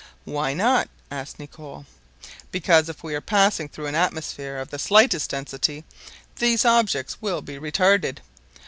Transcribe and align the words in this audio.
"Why 0.25 0.55
not?" 0.55 0.89
asked 1.11 1.37
Nicholl. 1.37 1.85
"Because, 2.49 2.89
if 2.89 3.03
we 3.03 3.13
are 3.13 3.21
passing 3.21 3.69
through 3.69 3.85
an 3.85 3.93
atmosphere 3.93 4.57
of 4.57 4.71
the 4.71 4.79
slightest 4.79 5.29
density, 5.29 5.85
these 6.37 6.65
objects 6.65 7.21
will 7.21 7.43
be 7.43 7.59
retarded. 7.59 8.17